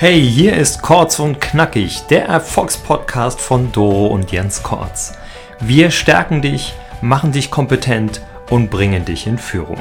[0.00, 5.14] Hey, hier ist Kurz und Knackig, der Erfolgspodcast von Doro und Jens Kortz.
[5.58, 9.80] Wir stärken dich, machen dich kompetent und bringen dich in Führung.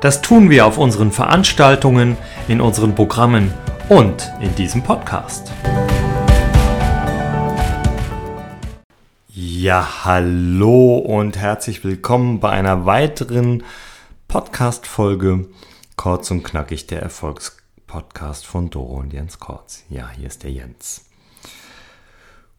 [0.00, 2.16] Das tun wir auf unseren Veranstaltungen,
[2.48, 3.52] in unseren Programmen
[3.90, 5.52] und in diesem Podcast.
[9.28, 13.62] Ja, hallo und herzlich willkommen bei einer weiteren
[14.26, 15.48] Podcast-Folge
[15.96, 17.63] Kurz und Knackig, der Erfolgspodcast
[17.94, 19.84] Podcast von Doro und Jens Kortz.
[19.88, 21.04] Ja, hier ist der Jens.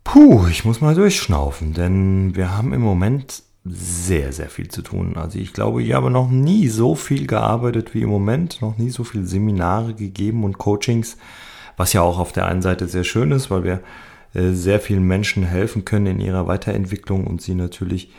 [0.05, 5.17] Puh, ich muss mal durchschnaufen, denn wir haben im Moment sehr, sehr viel zu tun.
[5.17, 8.89] Also ich glaube, ich habe noch nie so viel gearbeitet wie im Moment, noch nie
[8.89, 11.17] so viele Seminare gegeben und Coachings,
[11.75, 13.81] was ja auch auf der einen Seite sehr schön ist, weil wir
[14.35, 18.13] äh, sehr vielen Menschen helfen können in ihrer Weiterentwicklung und sie natürlich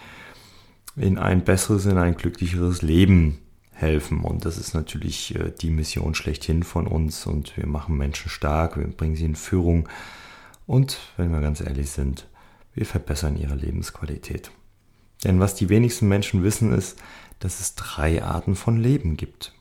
[0.96, 3.38] in ein besseres, in ein glücklicheres Leben
[3.77, 4.23] helfen.
[4.23, 7.27] Und das ist natürlich äh, die Mission schlechthin von uns.
[7.27, 9.88] Und wir machen Menschen stark, wir bringen sie in Führung.
[10.66, 12.27] Und wenn wir ganz ehrlich sind,
[12.74, 14.51] wir verbessern ihre Lebensqualität.
[15.24, 16.99] Denn was die wenigsten Menschen wissen, ist,
[17.38, 19.52] dass es drei Arten von Leben gibt.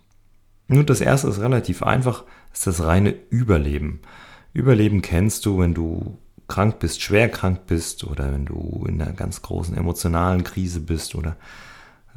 [0.68, 4.02] Nun, das erste ist relativ einfach, ist das reine Überleben.
[4.54, 9.14] Überleben kennst du, wenn du krank bist, schwer krank bist oder wenn du in einer
[9.14, 11.38] ganz großen emotionalen Krise bist oder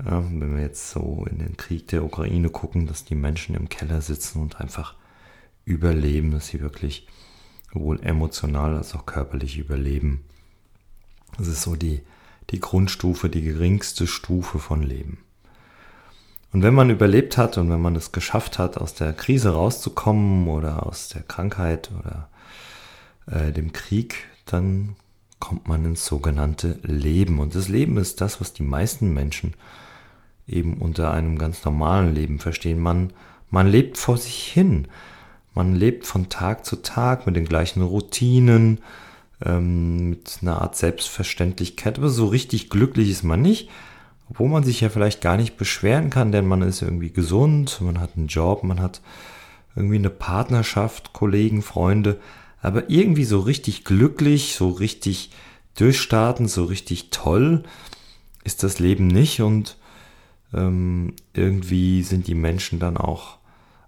[0.04, 3.68] ja, wenn wir jetzt so in den Krieg der Ukraine gucken, dass die Menschen im
[3.68, 4.94] Keller sitzen und einfach
[5.64, 7.06] überleben, dass sie wirklich
[7.72, 10.24] sowohl emotional als auch körperlich überleben.
[11.36, 12.00] Das ist so die,
[12.50, 15.18] die Grundstufe, die geringste Stufe von Leben.
[16.52, 20.48] Und wenn man überlebt hat und wenn man es geschafft hat, aus der Krise rauszukommen
[20.48, 22.30] oder aus der Krankheit oder
[23.26, 24.96] äh, dem Krieg, dann
[25.38, 27.38] kommt man ins sogenannte Leben.
[27.38, 29.54] Und das Leben ist das, was die meisten Menschen
[30.46, 32.80] eben unter einem ganz normalen Leben verstehen.
[32.80, 33.12] Man,
[33.50, 34.88] man lebt vor sich hin.
[35.54, 38.78] Man lebt von Tag zu Tag mit den gleichen Routinen,
[39.44, 41.98] ähm, mit einer Art Selbstverständlichkeit.
[41.98, 43.68] Aber so richtig glücklich ist man nicht,
[44.30, 48.00] obwohl man sich ja vielleicht gar nicht beschweren kann, denn man ist irgendwie gesund, man
[48.00, 49.00] hat einen Job, man hat
[49.74, 52.18] irgendwie eine Partnerschaft, Kollegen, Freunde.
[52.60, 55.30] Aber irgendwie so richtig glücklich, so richtig
[55.74, 57.62] durchstarten, so richtig toll
[58.44, 59.76] ist das Leben nicht und
[60.54, 63.38] ähm, irgendwie sind die Menschen dann auch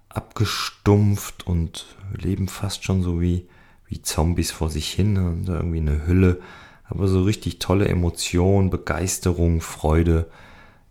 [0.09, 3.49] abgestumpft und leben fast schon so wie,
[3.87, 6.41] wie Zombies vor sich hin und irgendwie eine Hülle.
[6.85, 10.29] Aber so richtig tolle Emotionen, Begeisterung, Freude,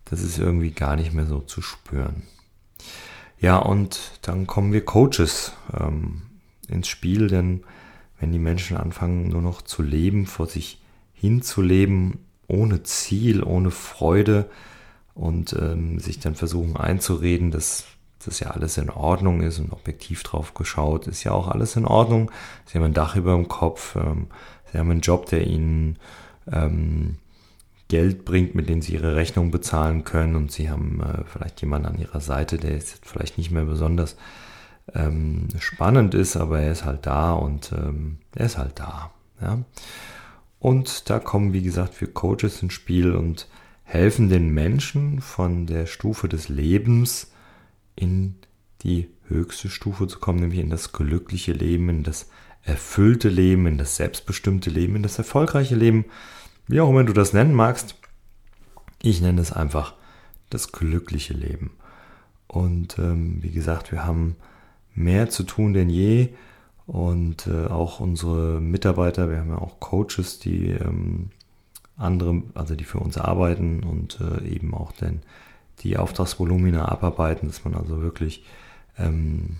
[0.06, 2.22] das ist irgendwie gar nicht mehr so zu spüren.
[3.38, 6.22] Ja, und dann kommen wir Coaches ähm,
[6.70, 7.62] ins Spiel, denn
[8.18, 10.80] wenn die Menschen anfangen nur noch zu leben, vor sich
[11.12, 14.50] hin zu leben, ohne Ziel, ohne Freude,
[15.14, 17.84] und ähm, sich dann versuchen einzureden, dass
[18.24, 21.84] das ja alles in Ordnung ist und objektiv drauf geschaut, ist ja auch alles in
[21.84, 22.30] Ordnung.
[22.66, 24.28] Sie haben ein Dach über dem Kopf, ähm,
[24.70, 25.98] sie haben einen Job, der ihnen
[26.50, 27.16] ähm,
[27.88, 31.88] Geld bringt, mit dem sie ihre Rechnung bezahlen können und sie haben äh, vielleicht jemanden
[31.88, 34.16] an ihrer Seite, der jetzt vielleicht nicht mehr besonders
[34.94, 39.10] ähm, spannend ist, aber er ist halt da und ähm, er ist halt da.
[39.40, 39.58] Ja?
[40.58, 43.48] Und da kommen, wie gesagt, wir Coaches ins Spiel und
[43.82, 47.32] helfen den Menschen von der Stufe des Lebens
[47.96, 48.36] in
[48.82, 52.28] die höchste Stufe zu kommen, nämlich in das glückliche Leben, in das
[52.62, 56.04] erfüllte Leben, in das selbstbestimmte Leben, in das erfolgreiche Leben,
[56.66, 57.96] wie auch immer du das nennen magst.
[59.02, 59.94] Ich nenne es einfach
[60.50, 61.72] das glückliche Leben.
[62.46, 64.36] Und ähm, wie gesagt, wir haben
[64.94, 66.30] mehr zu tun denn je.
[66.86, 71.30] Und äh, auch unsere Mitarbeiter, wir haben ja auch Coaches, die ähm,
[71.96, 75.20] andere, also die für uns arbeiten und äh, eben auch denn
[75.80, 78.44] die Auftragsvolumina abarbeiten, dass man also wirklich
[78.98, 79.58] ähm,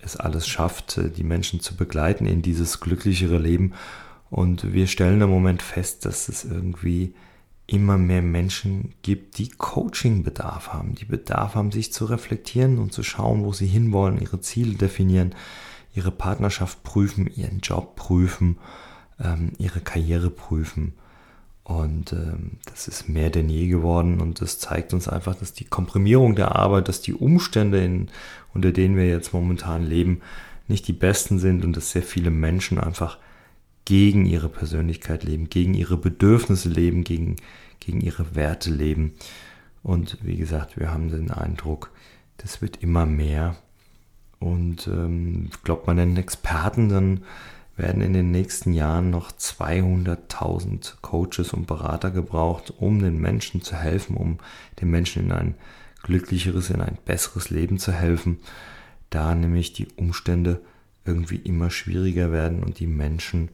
[0.00, 3.72] es alles schafft, äh, die Menschen zu begleiten in dieses glücklichere Leben.
[4.30, 7.14] Und wir stellen im Moment fest, dass es irgendwie
[7.72, 13.02] immer mehr Menschen gibt, die Coaching-Bedarf haben, die Bedarf haben, sich zu reflektieren und zu
[13.02, 15.34] schauen, wo sie hinwollen, ihre Ziele definieren,
[15.94, 18.58] ihre Partnerschaft prüfen, ihren Job prüfen,
[19.18, 20.94] ähm, ihre Karriere prüfen.
[21.64, 25.64] Und ähm, das ist mehr denn je geworden und das zeigt uns einfach, dass die
[25.64, 28.08] Komprimierung der Arbeit, dass die Umstände, in,
[28.52, 30.20] unter denen wir jetzt momentan leben,
[30.68, 33.18] nicht die besten sind und dass sehr viele Menschen einfach
[33.84, 37.36] gegen ihre Persönlichkeit leben, gegen ihre Bedürfnisse leben, gegen,
[37.84, 39.14] gegen ihre Werte leben.
[39.82, 41.90] Und wie gesagt, wir haben den Eindruck,
[42.38, 43.56] das wird immer mehr.
[44.38, 47.24] Und ähm, glaubt man den Experten, dann
[47.76, 53.76] werden in den nächsten Jahren noch 200.000 Coaches und Berater gebraucht, um den Menschen zu
[53.76, 54.38] helfen, um
[54.80, 55.54] den Menschen in ein
[56.02, 58.40] glücklicheres, in ein besseres Leben zu helfen,
[59.10, 60.60] da nämlich die Umstände
[61.04, 63.48] irgendwie immer schwieriger werden und die Menschen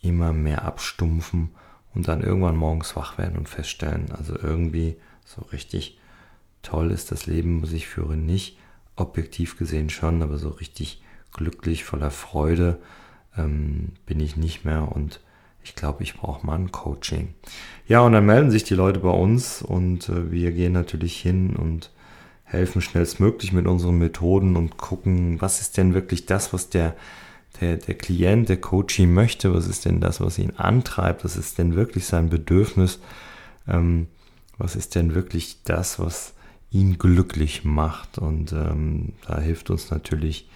[0.00, 1.50] immer mehr abstumpfen
[1.96, 5.98] und dann irgendwann morgens wach werden und feststellen, also irgendwie so richtig
[6.62, 8.58] toll ist das Leben, was ich führe, nicht.
[8.96, 11.02] Objektiv gesehen schon, aber so richtig
[11.32, 12.78] glücklich, voller Freude
[13.36, 15.20] ähm, bin ich nicht mehr und
[15.62, 17.34] ich glaube, ich brauche mal ein Coaching.
[17.88, 21.56] Ja, und dann melden sich die Leute bei uns und äh, wir gehen natürlich hin
[21.56, 21.90] und
[22.44, 26.94] helfen schnellstmöglich mit unseren Methoden und gucken, was ist denn wirklich das, was der,
[27.60, 31.58] der, der Klient, der Coaching möchte, was ist denn das, was ihn antreibt, was ist
[31.58, 33.00] denn wirklich sein Bedürfnis,
[33.68, 34.08] ähm,
[34.58, 36.34] was ist denn wirklich das, was
[36.70, 38.18] ihn glücklich macht.
[38.18, 40.48] Und ähm, da hilft uns natürlich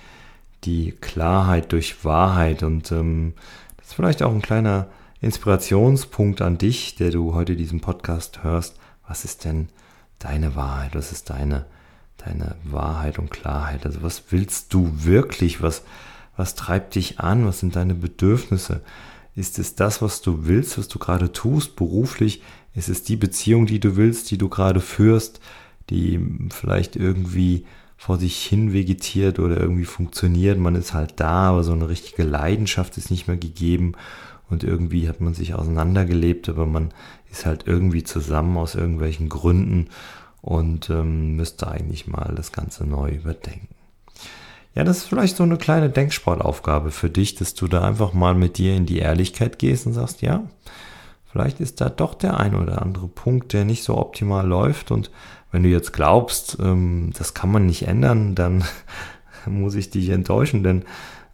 [0.65, 3.33] die Klarheit durch Wahrheit und ähm,
[3.79, 4.89] das ist vielleicht auch ein kleiner
[5.23, 8.79] Inspirationspunkt an dich, der du heute diesen Podcast hörst.
[9.07, 9.69] Was ist denn
[10.19, 10.95] deine Wahrheit?
[10.95, 11.67] Was ist deine
[12.27, 13.87] deine Wahrheit und Klarheit.
[13.87, 15.63] Also was willst du wirklich?
[15.63, 15.83] Was,
[16.41, 17.45] was treibt dich an?
[17.45, 18.81] Was sind deine Bedürfnisse?
[19.37, 22.41] Ist es das, was du willst, was du gerade tust, beruflich?
[22.75, 25.39] Ist es die Beziehung, die du willst, die du gerade führst,
[25.91, 26.19] die
[26.51, 27.67] vielleicht irgendwie
[27.99, 30.59] vor sich hin vegetiert oder irgendwie funktioniert?
[30.59, 33.93] Man ist halt da, aber so eine richtige Leidenschaft ist nicht mehr gegeben
[34.49, 36.95] und irgendwie hat man sich auseinandergelebt, aber man
[37.31, 39.89] ist halt irgendwie zusammen aus irgendwelchen Gründen
[40.41, 43.69] und ähm, müsste eigentlich mal das Ganze neu überdenken.
[44.75, 48.35] Ja, das ist vielleicht so eine kleine Denksportaufgabe für dich, dass du da einfach mal
[48.35, 50.45] mit dir in die Ehrlichkeit gehst und sagst, ja,
[51.33, 54.93] vielleicht ist da doch der ein oder andere Punkt, der nicht so optimal läuft.
[54.93, 55.11] Und
[55.51, 58.65] wenn du jetzt glaubst, ähm, das kann man nicht ändern, dann
[59.47, 60.85] muss ich dich enttäuschen, denn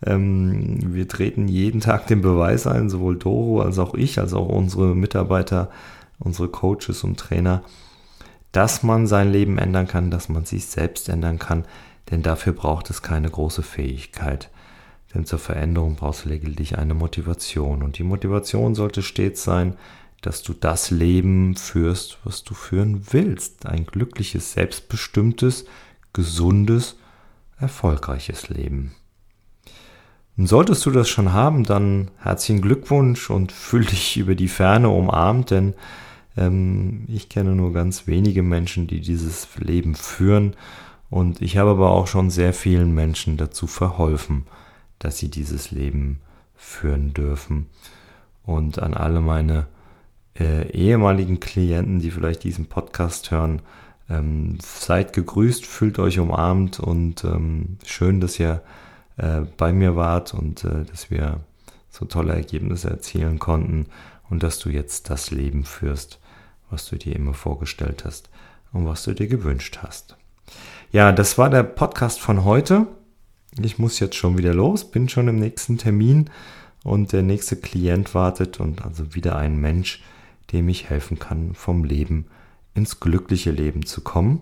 [0.05, 4.49] ähm, wir treten jeden Tag den Beweis ein, sowohl Doro als auch ich, als auch
[4.49, 5.71] unsere Mitarbeiter,
[6.19, 7.63] unsere Coaches und Trainer,
[8.53, 11.65] dass man sein Leben ändern kann, dass man sich selbst ändern kann,
[12.11, 14.51] denn dafür braucht es keine große Fähigkeit.
[15.15, 17.83] Denn zur Veränderung brauchst du lediglich eine Motivation.
[17.83, 19.77] Und die Motivation sollte stets sein,
[20.23, 23.67] dass du das Leben führst, was du führen willst.
[23.67, 25.67] Ein glückliches, selbstbestimmtes,
[26.13, 26.97] gesundes,
[27.59, 28.95] erfolgreiches Leben.
[30.37, 34.89] Und solltest du das schon haben, dann herzlichen Glückwunsch und fühl dich über die Ferne
[34.89, 35.75] umarmt, denn
[36.37, 40.55] ähm, ich kenne nur ganz wenige Menschen, die dieses Leben führen.
[41.11, 44.45] Und ich habe aber auch schon sehr vielen Menschen dazu verholfen,
[44.99, 46.21] dass sie dieses Leben
[46.55, 47.67] führen dürfen.
[48.45, 49.67] Und an alle meine
[50.39, 53.63] äh, ehemaligen Klienten, die vielleicht diesen Podcast hören,
[54.09, 58.63] ähm, seid gegrüßt, fühlt euch umarmt und ähm, schön, dass ihr
[59.17, 61.41] äh, bei mir wart und äh, dass wir
[61.91, 63.87] so tolle Ergebnisse erzielen konnten
[64.29, 66.21] und dass du jetzt das Leben führst,
[66.71, 68.29] was du dir immer vorgestellt hast
[68.73, 70.17] und was du dir gewünscht hast.
[70.93, 72.87] Ja, das war der Podcast von heute.
[73.61, 76.31] Ich muss jetzt schon wieder los, bin schon im nächsten Termin
[76.85, 80.03] und der nächste Klient wartet und also wieder ein Mensch,
[80.53, 82.27] dem ich helfen kann, vom Leben
[82.75, 84.41] ins glückliche Leben zu kommen.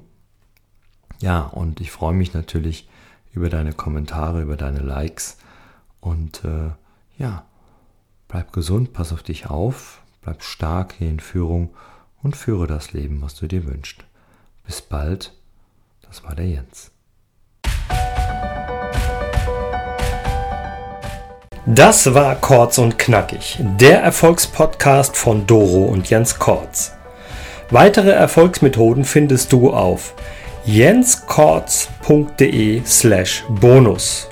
[1.20, 2.88] Ja, und ich freue mich natürlich
[3.32, 5.38] über deine Kommentare, über deine Likes
[6.00, 6.70] und äh,
[7.16, 7.46] ja,
[8.28, 11.70] bleib gesund, pass auf dich auf, bleib stark hier in Führung
[12.22, 14.04] und führe das Leben, was du dir wünschst.
[14.66, 15.32] Bis bald,
[16.14, 16.92] das war der Jens.
[21.66, 26.92] Das war Kurz und Knackig, der Erfolgspodcast von Doro und Jens Kortz.
[27.70, 30.14] Weitere Erfolgsmethoden findest du auf
[30.66, 34.28] jenskortz.de slash bonus.